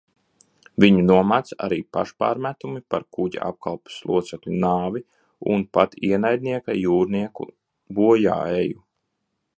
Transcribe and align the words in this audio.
Viņu 0.83 1.01
nomāc 1.09 1.51
arī 1.65 1.77
pašpārmetumi 1.97 2.81
par 2.95 3.05
kuģa 3.17 3.43
apkalpes 3.51 3.99
locekļu 4.13 4.57
nāvi 4.65 5.05
un 5.57 5.69
pat 5.79 5.97
ienaidnieka 6.11 6.79
jūrnieku 6.83 7.51
bojāeju. 8.01 8.87